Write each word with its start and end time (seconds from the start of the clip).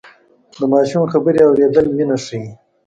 د 0.59 0.61
ماشوم 0.71 1.03
خبرې 1.13 1.39
اورېدل 1.47 1.85
مینه 1.97 2.17
ښيي. 2.25 2.43